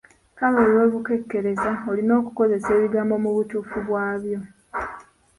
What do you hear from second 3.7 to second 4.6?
bwabyo.